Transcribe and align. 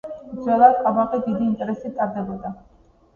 ძველად 0.43 0.77
ყაბახი 0.85 1.19
დიდი 1.25 1.45
ინტერესით 1.49 1.93
ტარდებოდა. 1.99 2.53